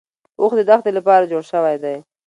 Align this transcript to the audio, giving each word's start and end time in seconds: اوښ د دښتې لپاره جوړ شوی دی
اوښ 0.39 0.51
د 0.59 0.61
دښتې 0.69 0.91
لپاره 0.97 1.29
جوړ 1.31 1.43
شوی 1.51 1.75
دی 1.83 1.95